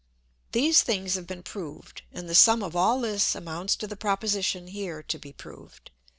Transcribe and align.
These 0.51 0.81
things 0.81 1.13
have 1.13 1.27
been 1.27 1.43
prov'd, 1.43 2.01
and 2.11 2.27
the 2.27 2.33
sum 2.33 2.63
of 2.63 2.75
all 2.75 3.01
this 3.01 3.35
amounts 3.35 3.75
to 3.75 3.85
the 3.85 3.95
Proposition 3.95 4.65
here 4.65 5.03
to 5.03 5.19
be 5.19 5.31
proved. 5.31 5.91